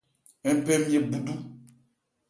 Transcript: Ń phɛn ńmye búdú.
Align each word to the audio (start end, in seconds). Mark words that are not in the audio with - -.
Ń 0.53 0.57
phɛn 0.65 0.81
ńmye 0.83 0.99
búdú. 1.09 1.33